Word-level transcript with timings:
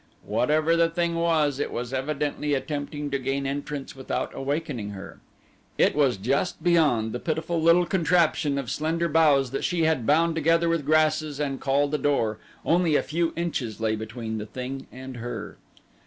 Whatever 0.25 0.75
the 0.75 0.89
thing 0.89 1.13
was, 1.13 1.59
it 1.59 1.71
was 1.71 1.93
evidently 1.93 2.55
attempting 2.55 3.11
to 3.11 3.19
gain 3.19 3.45
entrance 3.45 3.95
without 3.95 4.33
awakening 4.33 4.89
her. 4.93 5.19
It 5.77 5.93
was 5.95 6.17
just 6.17 6.63
beyond 6.63 7.11
the 7.11 7.19
pitiful 7.19 7.61
little 7.61 7.85
contraption 7.85 8.57
of 8.57 8.71
slender 8.71 9.07
boughs 9.07 9.51
that 9.51 9.63
she 9.63 9.83
had 9.83 10.07
bound 10.07 10.33
together 10.33 10.67
with 10.69 10.87
grasses 10.87 11.39
and 11.39 11.61
called 11.61 11.93
a 11.93 11.99
door 11.99 12.39
only 12.65 12.95
a 12.95 13.03
few 13.03 13.31
inches 13.35 13.79
lay 13.79 13.95
between 13.95 14.39
the 14.39 14.47
thing 14.47 14.87
and 14.91 15.17
her. 15.17 15.57